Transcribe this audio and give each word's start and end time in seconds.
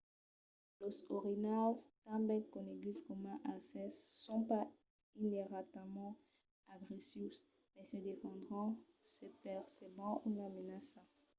los 0.79 0.97
orinhals 1.15 1.81
tanben 2.05 2.41
coneguts 2.53 3.03
coma 3.07 3.33
alces 3.51 3.93
son 4.23 4.41
pas 4.49 4.67
inerentament 5.25 6.15
agressius 6.75 7.37
mas 7.73 7.87
se 7.89 7.97
defendràn 8.09 8.69
se 9.15 9.25
percebon 9.43 10.15
una 10.29 10.47
menaça 10.57 10.99